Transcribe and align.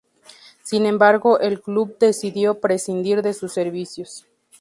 Sin 0.63 0.87
embargo, 0.87 1.39
el 1.39 1.61
club 1.61 1.99
decidió 1.99 2.59
prescindir 2.59 3.21
de 3.21 3.35
sus 3.35 3.53
servicios. 3.53 4.25